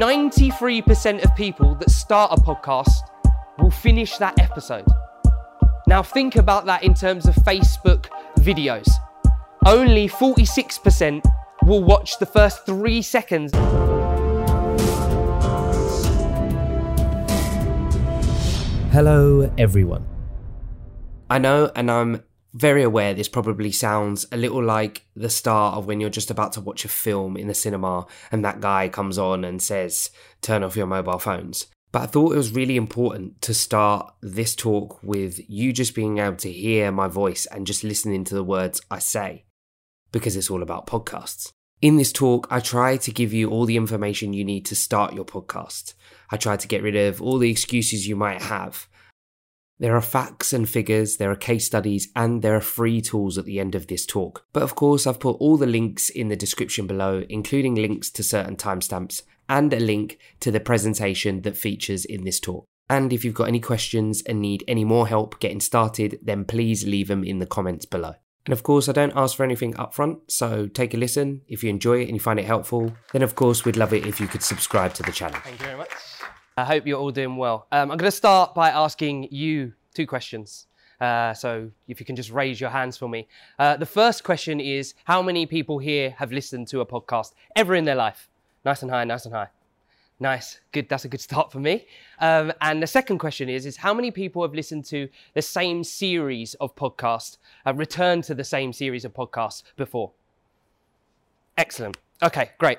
[0.00, 3.02] 93% of people that start a podcast
[3.58, 4.86] will finish that episode.
[5.86, 8.06] Now, think about that in terms of Facebook
[8.38, 8.88] videos.
[9.66, 11.22] Only 46%
[11.66, 13.52] will watch the first three seconds.
[18.90, 20.06] Hello, everyone.
[21.28, 22.22] I know, and I'm
[22.52, 26.52] very aware this probably sounds a little like the start of when you're just about
[26.54, 30.10] to watch a film in the cinema and that guy comes on and says,
[30.42, 31.66] Turn off your mobile phones.
[31.92, 36.18] But I thought it was really important to start this talk with you just being
[36.18, 39.44] able to hear my voice and just listening to the words I say,
[40.12, 41.52] because it's all about podcasts.
[41.82, 45.14] In this talk, I try to give you all the information you need to start
[45.14, 45.94] your podcast.
[46.30, 48.86] I try to get rid of all the excuses you might have.
[49.80, 53.46] There are facts and figures, there are case studies, and there are free tools at
[53.46, 54.44] the end of this talk.
[54.52, 58.22] But of course, I've put all the links in the description below, including links to
[58.22, 62.66] certain timestamps and a link to the presentation that features in this talk.
[62.90, 66.86] And if you've got any questions and need any more help getting started, then please
[66.86, 68.16] leave them in the comments below.
[68.44, 71.40] And of course, I don't ask for anything upfront, so take a listen.
[71.48, 74.06] If you enjoy it and you find it helpful, then of course, we'd love it
[74.06, 75.40] if you could subscribe to the channel.
[75.42, 75.88] Thank you very much.
[76.60, 77.66] I hope you're all doing well.
[77.72, 80.66] Um, I'm going to start by asking you two questions.
[81.00, 83.26] Uh, so if you can just raise your hands for me.
[83.58, 87.74] Uh, the first question is How many people here have listened to a podcast ever
[87.74, 88.28] in their life?
[88.64, 89.48] Nice and high, nice and high.
[90.22, 90.86] Nice, good.
[90.90, 91.86] That's a good start for me.
[92.18, 95.82] Um, and the second question is: is how many people have listened to the same
[95.82, 100.10] series of podcasts, uh, returned to the same series of podcasts before?
[101.56, 101.96] Excellent.
[102.22, 102.78] Okay, great.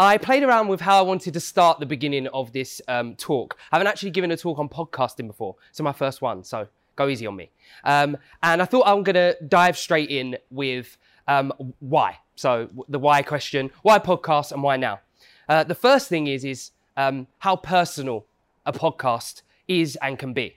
[0.00, 3.58] I played around with how I wanted to start the beginning of this um, talk.
[3.70, 5.56] I haven't actually given a talk on podcasting before.
[5.68, 7.50] It's my first one, so go easy on me.
[7.84, 10.96] Um, and I thought I'm going to dive straight in with
[11.28, 12.16] um, why.
[12.34, 15.00] So the why question: why podcast and why now?
[15.46, 18.24] Uh, the first thing is is um, how personal
[18.64, 20.56] a podcast is and can be.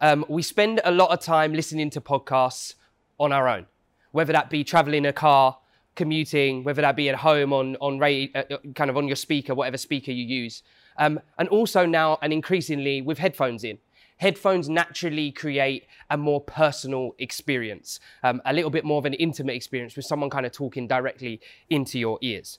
[0.00, 2.74] Um, we spend a lot of time listening to podcasts
[3.18, 3.66] on our own,
[4.12, 5.58] whether that be traveling in a car,
[5.96, 9.54] commuting, whether that be at home on on uh, uh, kind of on your speaker,
[9.54, 10.62] whatever speaker you use,
[10.98, 13.78] um, and also now and increasingly with headphones in.
[14.18, 19.54] Headphones naturally create a more personal experience, um, a little bit more of an intimate
[19.54, 22.58] experience with someone kind of talking directly into your ears.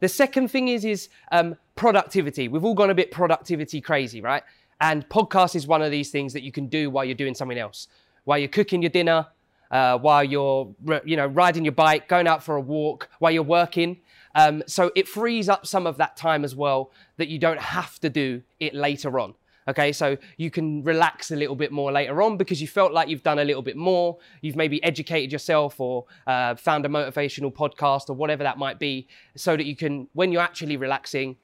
[0.00, 2.48] The second thing is is um, productivity.
[2.48, 4.42] We've all gone a bit productivity crazy, right?
[4.80, 7.58] And podcast is one of these things that you can do while you're doing something
[7.58, 7.88] else,
[8.24, 9.26] while you're cooking your dinner,
[9.70, 10.74] uh, while you're
[11.04, 14.00] you know riding your bike, going out for a walk, while you're working.
[14.34, 17.98] Um, so it frees up some of that time as well that you don't have
[18.00, 19.34] to do it later on.
[19.66, 23.08] Okay, so you can relax a little bit more later on because you felt like
[23.08, 24.16] you've done a little bit more.
[24.40, 29.08] You've maybe educated yourself or uh, found a motivational podcast or whatever that might be,
[29.36, 31.36] so that you can, when you're actually relaxing,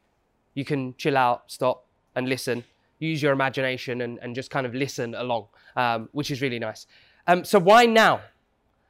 [0.54, 2.64] you can chill out, stop, and listen.
[2.98, 6.86] Use your imagination and, and just kind of listen along, um, which is really nice.
[7.26, 8.20] Um, so, why now?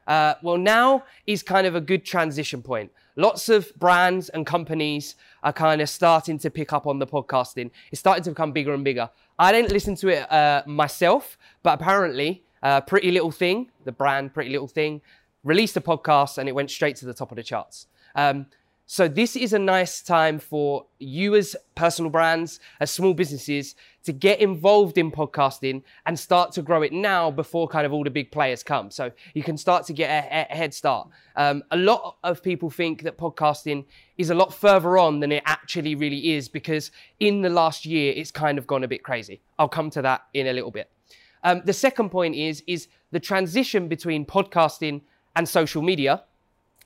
[0.07, 2.91] Uh, well, now is kind of a good transition point.
[3.17, 7.71] Lots of brands and companies are kind of starting to pick up on the podcasting.
[7.91, 9.09] It's starting to become bigger and bigger.
[9.39, 14.35] I didn't listen to it uh, myself, but apparently, uh, Pretty Little Thing, the brand
[14.35, 15.01] Pretty Little Thing,
[15.45, 17.87] released a podcast and it went straight to the top of the charts.
[18.17, 18.47] Um,
[18.87, 23.75] so this is a nice time for you as personal brands, as small businesses,
[24.05, 28.05] to get involved in podcasting and start to grow it now before kind of all
[28.05, 28.91] the big players come.
[28.91, 31.09] So you can start to get a, a head start.
[31.35, 33.87] Um, a lot of people think that podcasting
[34.19, 36.91] is a lot further on than it actually really is because
[37.21, 39.41] in the last year it's kind of gone a bit crazy.
[39.59, 40.91] I'll come to that in a little bit.
[41.43, 45.01] Um, the second point is is the transition between podcasting
[45.37, 46.23] and social media,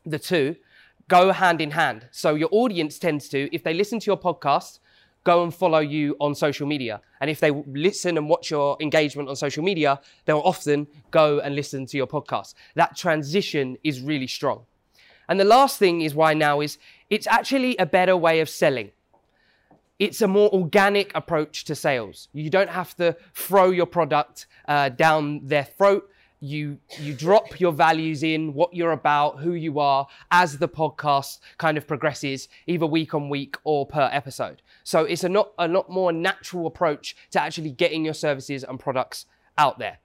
[0.06, 0.56] the two
[1.08, 2.08] go hand in hand.
[2.10, 4.78] So your audience tends to, if they listen to your podcast,
[5.24, 7.00] go and follow you on social media.
[7.20, 11.54] And if they listen and watch your engagement on social media, they'll often go and
[11.54, 12.54] listen to your podcast.
[12.76, 14.64] That transition is really strong.
[15.28, 16.78] And the last thing is why now is
[17.10, 18.92] it's actually a better way of selling.
[19.98, 22.28] It's a more organic approach to sales.
[22.32, 26.08] You don't have to throw your product uh, down their throat
[26.40, 31.38] you you drop your values in what you're about who you are as the podcast
[31.58, 34.62] kind of progresses either week on week or per episode.
[34.84, 38.78] So it's a not a lot more natural approach to actually getting your services and
[38.78, 39.26] products
[39.56, 39.98] out there.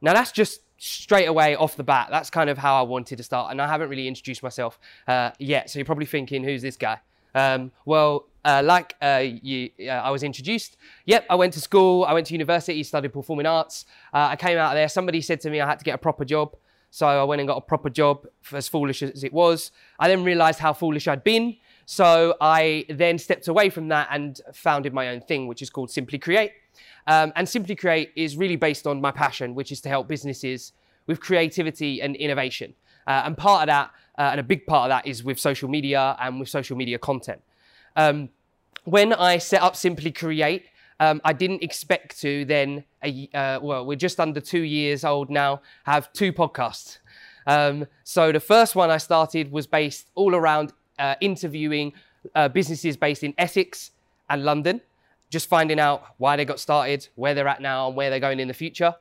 [0.00, 2.08] Now that's just straight away off the bat.
[2.10, 4.78] That's kind of how i wanted to start and i haven't really introduced myself
[5.08, 5.70] uh, yet.
[5.70, 6.98] So you're probably thinking who's this guy
[7.34, 10.76] um, well, uh, like uh, you, uh, I was introduced.
[11.06, 12.04] Yep, I went to school.
[12.04, 13.84] I went to university, studied performing arts.
[14.12, 14.88] Uh, I came out of there.
[14.88, 16.56] Somebody said to me I had to get a proper job,
[16.90, 18.26] so I went and got a proper job.
[18.52, 21.56] As foolish as it was, I then realised how foolish I'd been
[21.86, 25.90] So I then stepped away from that and founded my own thing, which is called
[25.90, 26.52] Simply Create.
[27.06, 30.72] Um, and Simply Create is really based on my passion, which is to help businesses
[31.06, 32.74] with creativity and innovation.
[33.06, 35.68] Uh, and part of that, uh, and a big part of that, is with social
[35.68, 37.40] media and with social media content.
[37.96, 38.28] Um,
[38.84, 40.66] when I set up Simply Create,
[41.00, 45.60] um, I didn't expect to then, uh, well, we're just under two years old now,
[45.84, 46.98] have two podcasts.
[47.46, 51.92] Um, so the first one I started was based all around uh, interviewing
[52.34, 53.90] uh, businesses based in Essex
[54.30, 54.80] and London,
[55.30, 58.38] just finding out why they got started, where they're at now, and where they're going
[58.38, 58.94] in the future.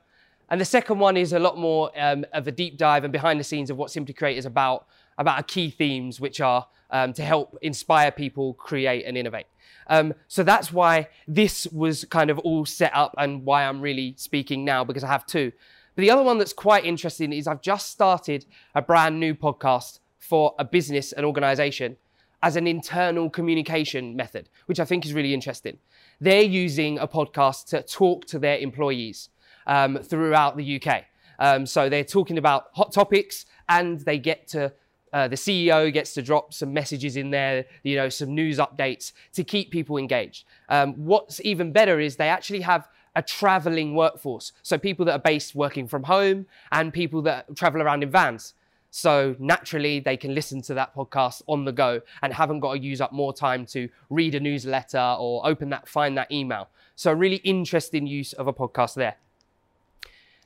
[0.52, 3.40] And the second one is a lot more um, of a deep dive and behind
[3.40, 4.86] the scenes of what Simply Create is about,
[5.18, 9.46] about our key themes, which are um, to help inspire people, create, and innovate.
[9.88, 14.14] Um, so that's why this was kind of all set up and why I'm really
[14.18, 15.54] speaking now because I have two.
[15.96, 18.46] But the other one that's quite interesting is I've just started
[18.76, 21.96] a brand new podcast for a business, and organization,
[22.44, 25.78] as an internal communication method, which I think is really interesting.
[26.20, 29.30] They're using a podcast to talk to their employees
[29.68, 31.06] um, throughout the UK.
[31.40, 34.74] Um, so they're talking about hot topics and they get to
[35.14, 39.12] uh, the CEO gets to drop some messages in there, you know, some news updates
[39.34, 40.46] to keep people engaged.
[40.70, 44.54] Um, what's even better is they actually have a traveling workforce.
[44.64, 48.54] So people that are based working from home and people that travel around in vans.
[48.90, 52.80] So naturally, they can listen to that podcast on the go and haven't got to
[52.80, 56.70] use up more time to read a newsletter or open that, find that email.
[56.96, 59.16] So, a really interesting use of a podcast there.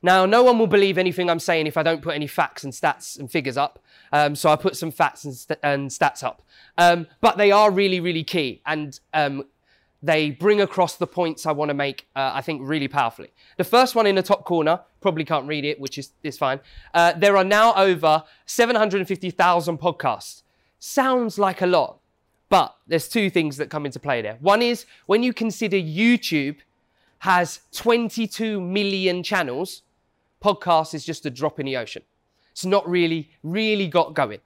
[0.05, 2.71] Now, no one will believe anything I'm saying if I don't put any facts and
[2.71, 3.79] stats and figures up.
[4.11, 6.43] Um, so I put some facts and, st- and stats up.
[6.77, 8.61] Um, but they are really, really key.
[8.67, 9.45] And um,
[10.03, 13.33] they bring across the points I want to make, uh, I think, really powerfully.
[13.57, 16.59] The first one in the top corner, probably can't read it, which is, is fine.
[16.93, 20.43] Uh, there are now over 750,000 podcasts.
[20.77, 21.97] Sounds like a lot,
[22.49, 24.37] but there's two things that come into play there.
[24.39, 26.57] One is when you consider YouTube
[27.19, 29.81] has 22 million channels,
[30.45, 32.03] podcast is just a drop in the ocean.
[32.51, 34.39] It's not really, really got going.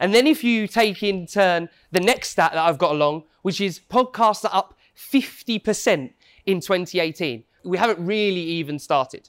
[0.00, 3.60] And then if you take in turn the next stat that I've got along, which
[3.60, 6.12] is podcasts are up 50%
[6.46, 7.44] in 2018.
[7.64, 9.28] We haven't really even started.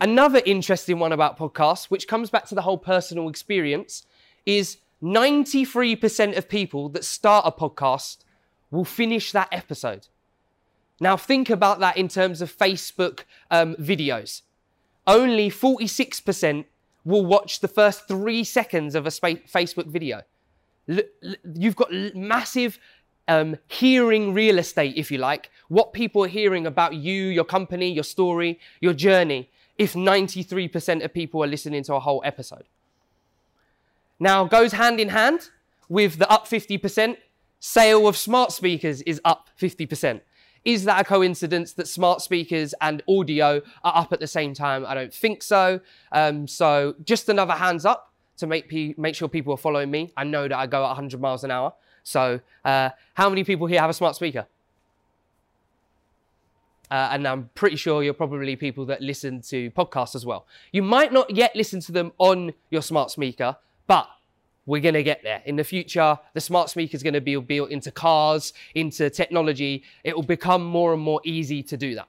[0.00, 4.06] Another interesting one about podcasts, which comes back to the whole personal experience,
[4.46, 8.24] is 93% of people that start a podcast
[8.70, 10.08] will finish that episode.
[11.00, 13.20] Now, think about that in terms of Facebook
[13.50, 14.42] um, videos.
[15.06, 16.64] Only 46%
[17.04, 20.22] will watch the first three seconds of a Facebook video.
[20.86, 22.78] You've got massive
[23.28, 27.90] um, hearing real estate, if you like, what people are hearing about you, your company,
[27.90, 32.64] your story, your journey, if 93% of people are listening to a whole episode.
[34.18, 35.50] Now, goes hand in hand
[35.88, 37.16] with the up 50%,
[37.60, 40.20] sale of smart speakers is up 50%.
[40.64, 44.84] Is that a coincidence that smart speakers and audio are up at the same time?
[44.86, 45.80] I don't think so.
[46.12, 50.12] Um, so, just another hands up to make, make sure people are following me.
[50.16, 51.72] I know that I go at 100 miles an hour.
[52.02, 54.46] So, uh, how many people here have a smart speaker?
[56.90, 60.46] Uh, and I'm pretty sure you're probably people that listen to podcasts as well.
[60.72, 63.56] You might not yet listen to them on your smart speaker,
[63.86, 64.08] but
[64.66, 65.42] we're going to get there.
[65.46, 69.84] In the future, the smart speaker is going to be built into cars, into technology.
[70.04, 72.08] It will become more and more easy to do that.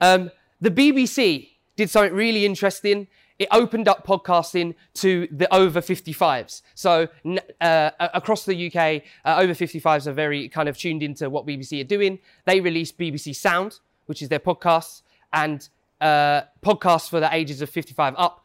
[0.00, 3.06] Um, the BBC did something really interesting
[3.38, 6.62] it opened up podcasting to the over 55s.
[6.74, 7.08] So
[7.60, 11.80] uh, across the UK, uh, over 55s are very kind of tuned into what BBC
[11.80, 12.18] are doing.
[12.46, 15.02] They released BBC Sound, which is their podcast,
[15.32, 15.68] and
[16.00, 18.44] uh, podcasts for the ages of 55 up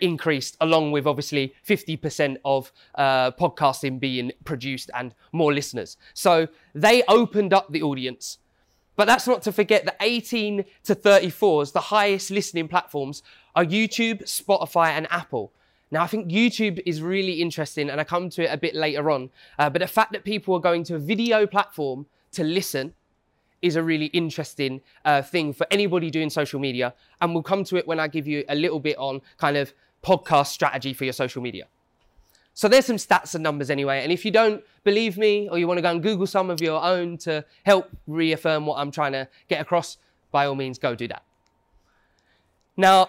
[0.00, 5.96] increased, along with obviously 50% of uh, podcasting being produced and more listeners.
[6.14, 8.38] So they opened up the audience.
[8.96, 13.22] But that's not to forget that 18 to 34s, the highest listening platforms,
[13.54, 15.52] are YouTube, Spotify, and Apple.
[15.90, 19.10] Now, I think YouTube is really interesting, and I come to it a bit later
[19.10, 19.30] on.
[19.58, 22.94] Uh, but the fact that people are going to a video platform to listen
[23.62, 26.94] is a really interesting uh, thing for anybody doing social media.
[27.20, 29.72] And we'll come to it when I give you a little bit on kind of
[30.02, 31.66] podcast strategy for your social media.
[32.54, 34.02] So there's some stats and numbers anyway.
[34.02, 36.60] And if you don't believe me or you want to go and Google some of
[36.60, 39.98] your own to help reaffirm what I'm trying to get across,
[40.30, 41.22] by all means, go do that.
[42.76, 43.08] Now,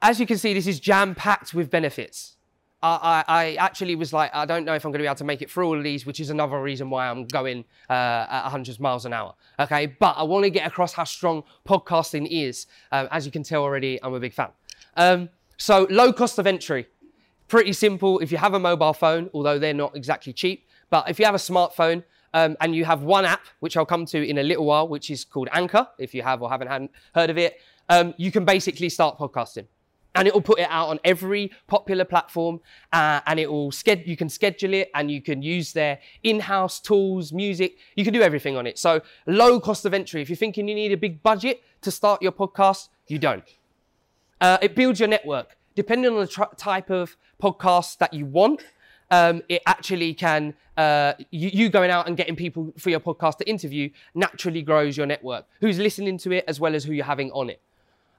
[0.00, 2.36] as you can see, this is jam packed with benefits.
[2.82, 5.24] I, I, actually was like, I don't know if I'm going to be able to
[5.24, 7.92] make it through all of these, which is another reason why I'm going uh,
[8.28, 9.34] at 100 miles an hour.
[9.60, 12.66] Okay, but I want to get across how strong podcasting is.
[12.90, 14.48] Um, as you can tell already, I'm a big fan.
[14.96, 16.88] Um, so, low cost of entry.
[17.46, 18.18] Pretty simple.
[18.18, 21.34] If you have a mobile phone, although they're not exactly cheap, But if you have
[21.34, 22.02] a smartphone
[22.34, 25.10] um, and you have one app, which I'll come to in a little while, which
[25.10, 28.44] is called Anchor, if you have or haven't had, heard of it, um, you can
[28.44, 29.66] basically start podcasting.
[30.14, 32.60] And it will put it out on every popular platform,
[32.92, 36.80] uh, and it will sched- You can schedule it, and you can use their in-house
[36.80, 37.78] tools, music.
[37.96, 38.78] You can do everything on it.
[38.78, 40.20] So low cost of entry.
[40.20, 43.44] If you're thinking you need a big budget to start your podcast, you don't.
[44.40, 45.56] Uh, it builds your network.
[45.74, 48.62] Depending on the tr- type of podcast that you want,
[49.10, 53.38] um, it actually can, uh, you, you, going out and getting people for your podcast
[53.38, 55.46] to interview naturally grows your network.
[55.60, 57.60] Who's listening to it as well as who you're having on it.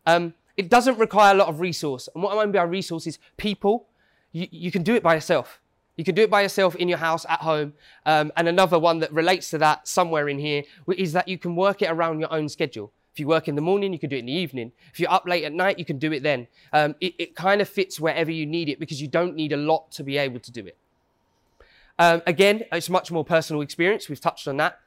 [0.05, 2.09] Um, it doesn't require a lot of resource.
[2.13, 3.87] And what I mean by resource is people.
[4.31, 5.59] You, you can do it by yourself.
[5.95, 7.73] You can do it by yourself in your house at home.
[8.05, 10.63] Um, and another one that relates to that somewhere in here
[10.97, 12.91] is that you can work it around your own schedule.
[13.13, 14.71] If you work in the morning, you can do it in the evening.
[14.91, 16.47] If you're up late at night, you can do it then.
[16.71, 19.57] Um, it, it kind of fits wherever you need it because you don't need a
[19.57, 20.77] lot to be able to do it.
[21.99, 24.09] Um, again, it's much more personal experience.
[24.09, 24.79] We've touched on that.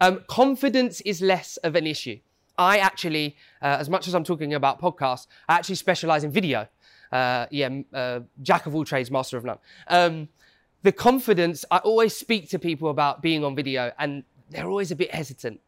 [0.00, 2.20] Um, confidence is less of an issue.
[2.58, 6.68] I actually, uh, as much as I'm talking about podcasts, I actually specialize in video.
[7.10, 9.58] Uh, yeah, uh, jack of all trades, master of none.
[9.88, 10.28] Um,
[10.82, 14.96] the confidence, I always speak to people about being on video, and they're always a
[14.96, 15.60] bit hesitant.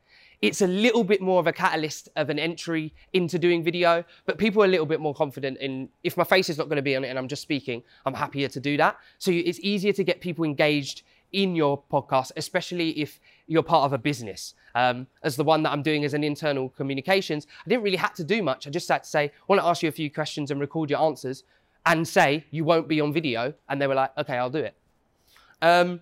[0.42, 4.36] It's a little bit more of a catalyst of an entry into doing video, but
[4.36, 6.82] people are a little bit more confident in if my face is not going to
[6.82, 8.98] be on it and I'm just speaking, I'm happier to do that.
[9.18, 13.92] So it's easier to get people engaged in your podcast, especially if you're part of
[13.92, 14.54] a business.
[14.74, 18.14] Um, as the one that I'm doing as an internal communications, I didn't really have
[18.14, 18.66] to do much.
[18.66, 20.90] I just had to say, I want to ask you a few questions and record
[20.90, 21.44] your answers
[21.86, 23.54] and say you won't be on video.
[23.68, 24.74] And they were like, okay, I'll do it.
[25.62, 26.00] Um,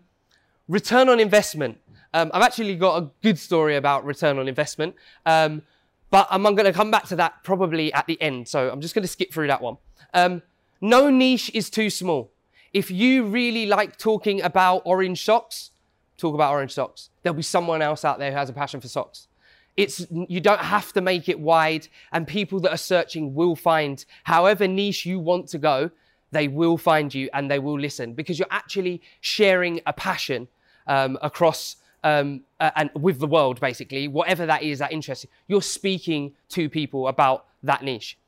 [0.69, 1.79] return on investment.
[2.15, 4.95] Um, I've actually got a good story about return on investment,
[5.25, 5.63] um,
[6.11, 8.49] but I'm going to come back to that probably at the end.
[8.49, 9.79] So I'm just going to skip through that one.
[10.13, 10.43] Um,
[10.81, 12.31] no niche is too small.
[12.73, 15.71] If you really like talking about orange socks,
[16.17, 17.11] talk about orange socks.
[17.23, 19.29] There'll be someone else out there who has a passion for socks.
[19.77, 24.05] It's, you don't have to make it wide, and people that are searching will find
[24.25, 25.91] however niche you want to go,
[26.31, 30.49] they will find you and they will listen because you're actually sharing a passion
[30.87, 35.31] um, across um, uh, and with the world, basically, whatever that is that interests you.
[35.47, 38.19] You're speaking to people about that niche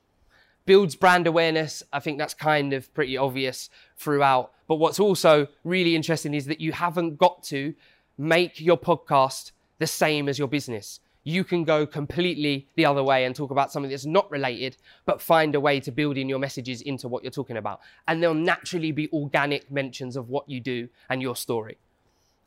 [0.66, 1.82] builds brand awareness.
[1.92, 4.52] I think that's kind of pretty obvious throughout.
[4.66, 7.74] But what's also really interesting is that you haven't got to
[8.18, 11.00] make your podcast the same as your business.
[11.24, 15.22] You can go completely the other way and talk about something that's not related, but
[15.22, 17.80] find a way to build in your messages into what you're talking about.
[18.06, 21.78] And there'll naturally be organic mentions of what you do and your story.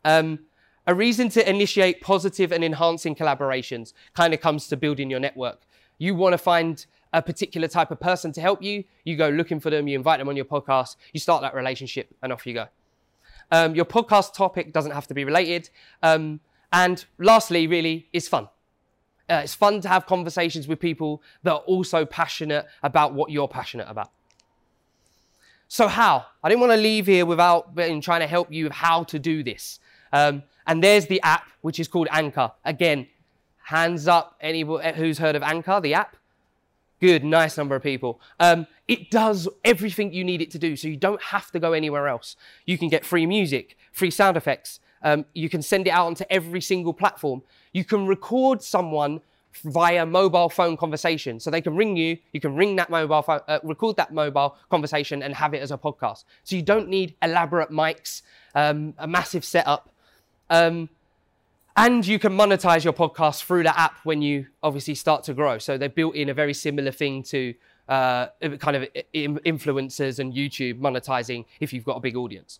[0.04, 0.40] Um,
[0.86, 5.60] a reason to initiate positive and enhancing collaborations kind of comes to building your network.
[5.98, 9.60] You want to find a particular type of person to help you, you go looking
[9.60, 12.54] for them, you invite them on your podcast, you start that relationship, and off you
[12.54, 12.68] go.
[13.50, 15.70] Um, your podcast topic doesn't have to be related.
[16.02, 16.40] Um,
[16.72, 18.48] and lastly, really, is fun.
[19.30, 23.48] Uh, it's fun to have conversations with people that are also passionate about what you're
[23.48, 24.10] passionate about.
[25.68, 26.24] So, how?
[26.42, 29.42] I didn't want to leave here without trying to help you with how to do
[29.42, 29.80] this.
[30.12, 32.52] Um, and there's the app, which is called Anchor.
[32.64, 33.06] Again,
[33.64, 36.16] hands up, anyone who's heard of Anchor, the app?
[37.00, 38.20] Good, nice number of people.
[38.40, 41.72] Um, it does everything you need it to do, so you don't have to go
[41.72, 42.36] anywhere else.
[42.66, 44.80] You can get free music, free sound effects.
[45.02, 47.42] Um, you can send it out onto every single platform.
[47.72, 49.20] You can record someone
[49.64, 52.18] via mobile phone conversation, so they can ring you.
[52.32, 55.70] You can ring that mobile phone, uh, record that mobile conversation, and have it as
[55.70, 56.24] a podcast.
[56.42, 58.22] So you don't need elaborate mics,
[58.54, 59.90] um, a massive setup.
[60.50, 60.88] Um,
[61.78, 65.58] and you can monetize your podcast through the app when you obviously start to grow.
[65.58, 67.54] So they've built in a very similar thing to
[67.88, 68.26] uh,
[68.58, 72.58] kind of influencers and YouTube monetizing if you've got a big audience.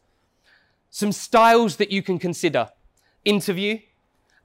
[0.90, 2.68] Some styles that you can consider
[3.24, 3.80] interview,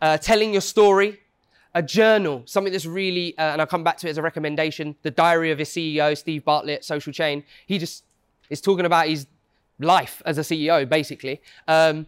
[0.02, 1.20] uh, telling your story,
[1.76, 4.96] a journal, something that's really, uh, and I'll come back to it as a recommendation,
[5.04, 7.44] the diary of a CEO, Steve Bartlett, Social Chain.
[7.68, 8.06] He just
[8.50, 9.28] is talking about his
[9.80, 11.42] life as a CEO, basically.
[11.68, 12.08] Um,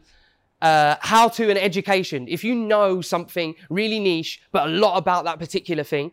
[0.62, 2.27] uh, how to and education.
[2.27, 6.12] If you know something really niche, but a lot about that particular thing,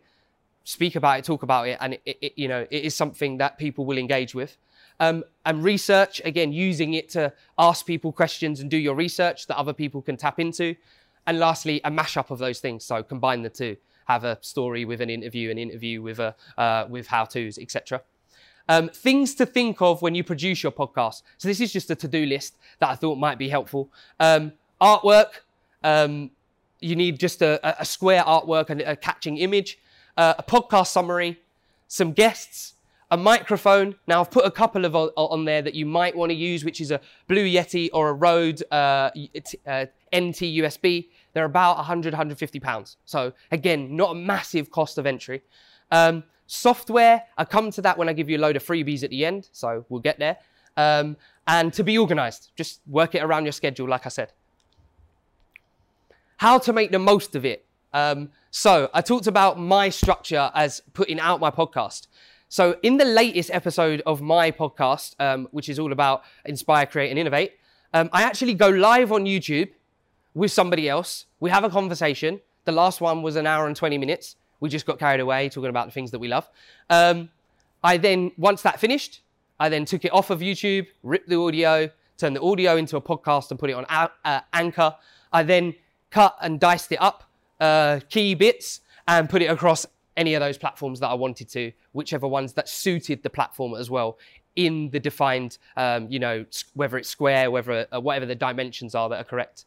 [0.65, 3.59] speak about it, talk about it, and it, it you know it is something that
[3.59, 4.57] people will engage with.
[5.01, 9.57] Um, and research again, using it to ask people questions and do your research that
[9.57, 10.77] other people can tap into.
[11.27, 12.85] And lastly, a mashup of those things.
[12.85, 13.77] So combine the two.
[14.07, 18.03] Have a story with an interview, an interview with a uh, with how tos, etc.
[18.69, 21.23] Um, things to think of when you produce your podcast.
[21.39, 23.91] So this is just a to-do list that I thought might be helpful.
[24.21, 25.41] Um, artwork.
[25.83, 26.31] Um,
[26.81, 29.79] you need just a, a, square artwork and a catching image.
[30.17, 31.41] Uh, a podcast summary.
[31.89, 32.75] Some guests.
[33.11, 33.95] a microphone.
[34.07, 36.81] Now I've put a couple of on, there that you might want to use, which
[36.81, 39.11] is a Blue Yeti or a Rode uh,
[39.67, 41.09] uh, NT USB.
[41.35, 42.97] They're about 100, 150 pounds.
[43.05, 45.43] So again, not a massive cost of entry.
[45.91, 49.11] Um, software, I come to that when I give you a load of freebies at
[49.11, 49.49] the end.
[49.53, 50.37] So we'll get there.
[50.77, 51.17] Um,
[51.47, 54.33] and to be organized, just work it around your schedule, like I said.
[56.37, 57.65] How to make the most of it.
[57.95, 62.07] Um, so I talked about my structure as putting out my podcast.
[62.49, 67.11] So in the latest episode of my podcast, um, which is all about inspire, create,
[67.11, 67.53] and innovate,
[67.95, 69.71] um, I actually go live on YouTube
[70.35, 71.27] with somebody else.
[71.41, 72.41] We have a conversation.
[72.65, 74.37] The last one was an hour and 20 minutes.
[74.63, 76.49] We just got carried away talking about the things that we love.
[76.89, 77.29] Um,
[77.85, 79.21] I then, once that finished,
[79.61, 83.01] I then took it off of YouTube, ripped the audio, turned the audio into a
[83.01, 84.95] podcast and put it on uh, Anchor.
[85.33, 85.75] I then
[86.11, 87.25] cut and diced it up,
[87.61, 89.85] uh, key bits, and put it across
[90.17, 93.91] any of those platforms that I wanted to, whichever ones that suited the platform as
[93.91, 94.19] well
[94.57, 99.09] in the defined, um, you know, whether it's square, whether uh, whatever the dimensions are
[99.11, 99.65] that are correct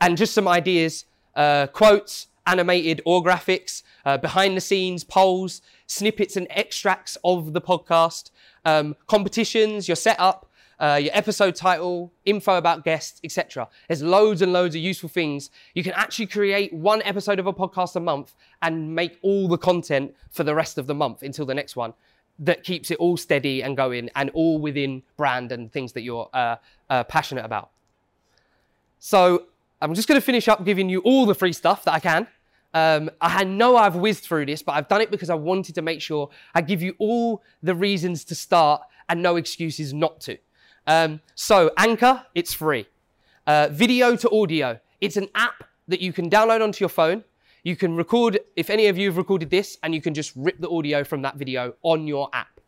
[0.00, 6.36] and just some ideas, uh, quotes, animated or graphics, uh, behind the scenes, polls, snippets
[6.36, 8.30] and extracts of the podcast,
[8.64, 10.46] um, competitions, your setup,
[10.80, 13.68] uh, your episode title, info about guests, etc.
[13.88, 15.50] There's loads and loads of useful things.
[15.74, 19.58] You can actually create one episode of a podcast a month and make all the
[19.58, 21.94] content for the rest of the month until the next one
[22.38, 26.30] that keeps it all steady and going and all within brand and things that you're
[26.32, 26.56] uh,
[26.88, 27.70] uh, passionate about.
[29.00, 29.44] So
[29.80, 32.26] I'm just going to finish up giving you all the free stuff that I can.
[32.74, 35.82] Um, I know I've whizzed through this, but I've done it because I wanted to
[35.82, 40.38] make sure I give you all the reasons to start and no excuses not to.
[40.86, 42.86] Um, so, Anchor, it's free.
[43.46, 47.24] Uh, video to audio, it's an app that you can download onto your phone.
[47.62, 50.60] You can record, if any of you have recorded this, and you can just rip
[50.60, 52.60] the audio from that video on your app.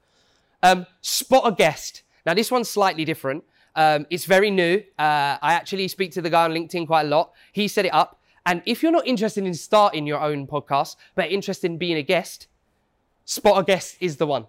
[0.62, 2.02] Um, spot a guest.
[2.26, 3.44] Now, this one's slightly different.
[3.76, 4.82] Um, it's very new.
[4.98, 7.32] Uh, I actually speak to the guy on LinkedIn quite a lot.
[7.52, 8.19] He set it up.
[8.50, 12.02] And if you're not interested in starting your own podcast, but interested in being a
[12.02, 12.48] guest,
[13.24, 14.48] Spot a Guest is the one.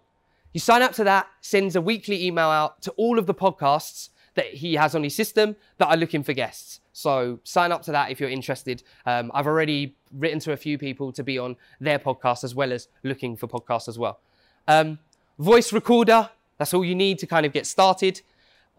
[0.54, 4.10] You sign up to that, sends a weekly email out to all of the podcasts
[4.34, 6.80] that he has on his system that are looking for guests.
[6.94, 8.82] So sign up to that if you're interested.
[9.06, 12.74] Um, I've already written to a few people to be on their podcast as well
[12.74, 14.20] as looking for podcasts as well.
[14.68, 14.98] Um,
[15.38, 18.22] voice recorder, that's all you need to kind of get started.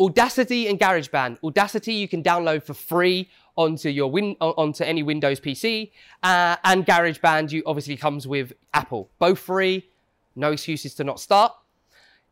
[0.00, 1.38] Audacity and GarageBand.
[1.44, 5.90] Audacity you can download for free onto your win onto any Windows PC,
[6.22, 9.10] uh, and GarageBand you obviously comes with Apple.
[9.18, 9.88] Both free,
[10.34, 11.52] no excuses to not start.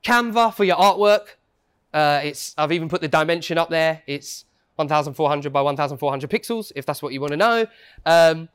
[0.04, 1.36] Canva for your artwork.
[1.92, 4.02] Uh, it's I've even put the dimension up there.
[4.06, 4.44] It's
[4.76, 7.66] 1,400 by 1,400 pixels, if that's what you want to know.
[8.06, 8.48] Um,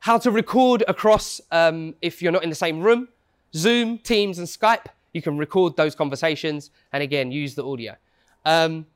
[0.00, 3.08] how to record across um, if you're not in the same room.
[3.54, 4.86] Zoom, Teams, and Skype.
[5.12, 7.96] You can record those conversations and again use the audio.
[8.44, 8.86] Um,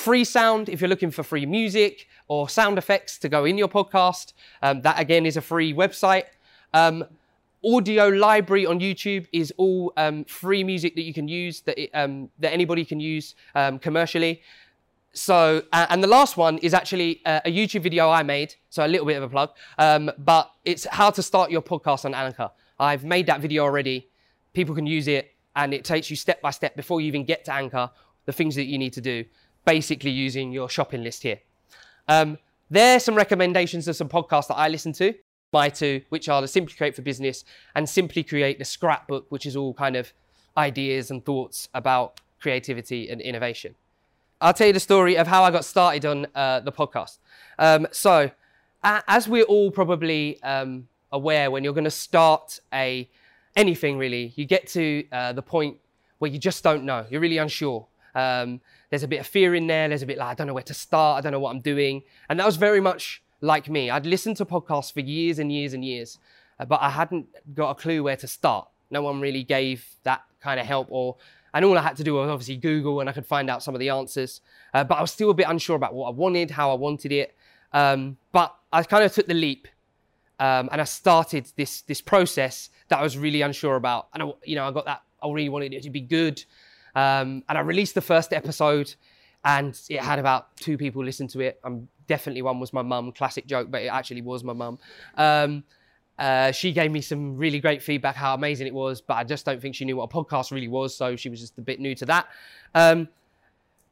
[0.00, 3.68] free sound, if you're looking for free music or sound effects to go in your
[3.68, 4.32] podcast,
[4.62, 6.24] um, that again is a free website.
[6.72, 7.04] Um,
[7.62, 11.90] audio library on YouTube is all um, free music that you can use that it,
[11.92, 14.40] um, that anybody can use um, commercially.
[15.12, 18.86] So, uh, and the last one is actually uh, a YouTube video I made, so
[18.86, 22.14] a little bit of a plug, um, but it's how to start your podcast on
[22.14, 22.50] Anchor.
[22.78, 24.08] I've made that video already.
[24.54, 27.44] People can use it, and it takes you step by step before you even get
[27.44, 27.90] to Anchor
[28.26, 29.24] the things that you need to do,
[29.64, 31.40] basically using your shopping list here.
[32.08, 32.38] Um,
[32.70, 35.14] there's some recommendations of some podcasts that I listen to.
[35.52, 37.44] My two, which are the Simply Create for Business
[37.74, 40.12] and Simply Create the Scrapbook, which is all kind of
[40.56, 43.74] ideas and thoughts about creativity and innovation.
[44.40, 47.18] I'll tell you the story of how I got started on uh, the podcast.
[47.58, 48.30] Um, so,
[48.82, 53.08] as we're all probably um, aware, when you're going to start a
[53.56, 55.76] anything really, you get to uh, the point
[56.18, 57.04] where you just don't know.
[57.10, 57.86] You're really unsure.
[58.14, 59.88] Um, there's a bit of fear in there.
[59.88, 61.18] There's a bit like, I don't know where to start.
[61.18, 62.02] I don't know what I'm doing.
[62.28, 63.90] And that was very much like me.
[63.90, 66.18] I'd listened to podcasts for years and years and years,
[66.58, 68.68] uh, but I hadn't got a clue where to start.
[68.90, 71.16] No one really gave that kind of help or,
[71.54, 73.74] and all I had to do was obviously Google and I could find out some
[73.74, 74.40] of the answers.
[74.74, 77.12] Uh, but I was still a bit unsure about what I wanted, how I wanted
[77.12, 77.34] it.
[77.72, 79.68] Um, but I kind of took the leap
[80.40, 84.08] um, and I started this this process that I was really unsure about.
[84.14, 85.02] And I, you know, I got that.
[85.22, 86.42] I really wanted it to be good.
[86.94, 88.94] Um, and I released the first episode,
[89.44, 91.60] and it had about two people listen to it.
[91.64, 94.78] Um, definitely one was my mum, classic joke, but it actually was my mum.
[95.16, 95.64] Um,
[96.18, 99.46] uh, she gave me some really great feedback how amazing it was, but I just
[99.46, 101.80] don't think she knew what a podcast really was, so she was just a bit
[101.80, 102.28] new to that.
[102.74, 103.08] Um,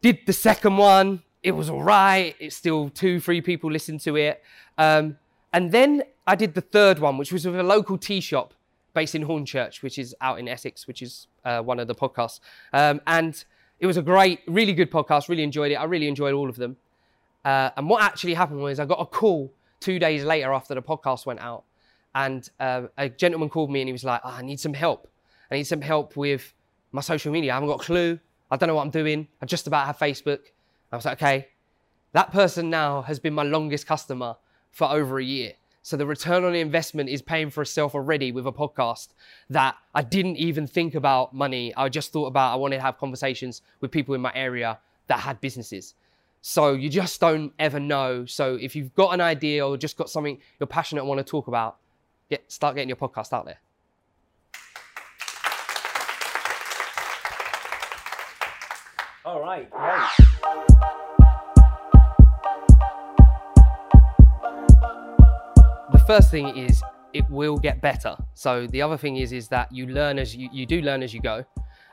[0.03, 2.35] did the second one, it was all right.
[2.39, 4.43] It's still two, three people listened to it.
[4.77, 5.17] Um,
[5.53, 8.55] and then I did the third one, which was with a local tea shop
[8.99, 12.41] based in Hornchurch, which is out in Essex, which is uh, one of the podcasts.
[12.73, 13.45] Um, and
[13.79, 15.29] it was a great, really good podcast.
[15.29, 15.77] Really enjoyed it.
[15.77, 16.77] I really enjoyed all of them.
[17.45, 20.83] Uh, and what actually happened was I got a call two days later after the
[20.83, 21.63] podcast went out,
[22.13, 25.07] and uh, a gentleman called me and he was like, oh, "I need some help.
[25.49, 26.53] I need some help with
[26.91, 27.53] my social media.
[27.53, 28.19] I haven't got a clue.
[28.51, 29.29] I don't know what I'm doing.
[29.41, 30.41] I just about have Facebook."
[30.91, 31.49] I was like, "Okay."
[32.15, 34.35] That person now has been my longest customer
[34.73, 35.53] for over a year.
[35.89, 39.09] So the return on investment is paying for itself already with a podcast
[39.49, 41.75] that I didn't even think about money.
[41.77, 45.21] I just thought about I wanted to have conversations with people in my area that
[45.21, 45.95] had businesses.
[46.43, 48.27] So you just don't ever know.
[48.27, 51.25] So if you've got an idea or just got something you're passionate and want to
[51.25, 51.79] talk about,
[52.29, 53.57] get start getting your podcast out there.
[59.25, 60.28] All right, great.
[66.09, 68.17] First thing is it will get better.
[68.33, 71.13] So the other thing is is that you learn as you, you do learn as
[71.13, 71.45] you go.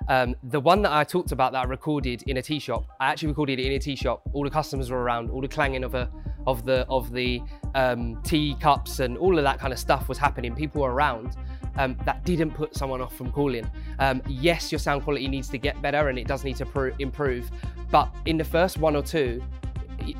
[0.07, 3.11] Um, the one that I talked about that I recorded in a tea shop, I
[3.11, 4.21] actually recorded it in a tea shop.
[4.31, 6.09] All the customers were around, all the clanging of a
[6.47, 7.41] of the of the
[7.73, 10.55] um, tea cups and all of that kind of stuff was happening.
[10.55, 11.35] People were around.
[11.77, 13.69] Um, that didn't put someone off from calling.
[13.99, 16.91] Um, yes, your sound quality needs to get better and it does need to pr-
[16.99, 17.51] improve,
[17.91, 19.43] but in the first one or two,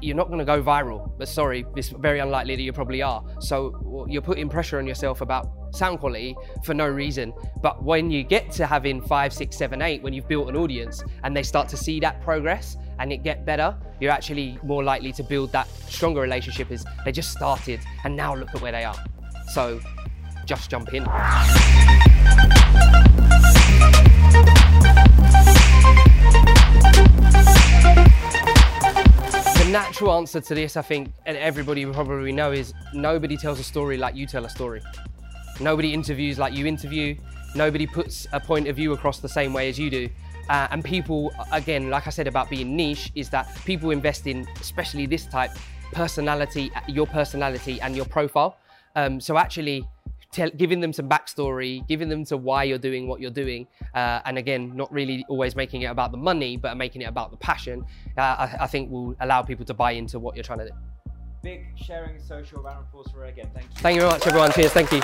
[0.01, 1.11] you're not going to go viral.
[1.17, 3.23] But sorry, it's very unlikely that you probably are.
[3.39, 7.33] So you're putting pressure on yourself about sound quality for no reason.
[7.61, 11.03] But when you get to having five, six, seven, eight, when you've built an audience
[11.23, 15.11] and they start to see that progress and it get better, you're actually more likely
[15.13, 16.71] to build that stronger relationship.
[16.71, 18.95] Is they just started and now look at where they are.
[19.53, 19.79] So
[20.45, 21.05] just jump in.
[29.71, 33.97] Natural answer to this, I think, and everybody probably know, is nobody tells a story
[33.97, 34.81] like you tell a story.
[35.59, 37.15] Nobody interviews like you interview.
[37.55, 40.07] Nobody puts a point of view across the same way as you do.
[40.49, 44.47] Uh, and people, again, like I said about being niche, is that people invest in,
[44.61, 45.51] especially this type,
[45.93, 48.57] personality, your personality and your profile.
[48.95, 49.87] Um, so actually,
[50.35, 53.65] tell, giving them some backstory, giving them to why you're doing what you're doing.
[53.93, 57.31] Uh, and again, not really always making it about the money, but making it about
[57.31, 57.85] the passion,
[58.17, 60.71] uh, I, I think will allow people to buy into what you're trying to do.
[61.41, 63.49] Big sharing social round of applause for her again.
[63.53, 63.81] Thank you.
[63.81, 64.51] Thank you very much, everyone.
[64.51, 64.73] Cheers.
[64.73, 65.01] Thank you.